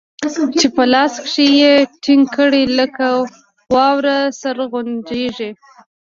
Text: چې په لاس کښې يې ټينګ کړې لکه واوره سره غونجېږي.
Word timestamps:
چې 0.59 0.67
په 0.75 0.83
لاس 0.93 1.13
کښې 1.25 1.45
يې 1.59 1.73
ټينګ 2.03 2.23
کړې 2.35 2.63
لکه 2.79 3.05
واوره 3.73 4.17
سره 4.41 4.63
غونجېږي. 4.71 5.49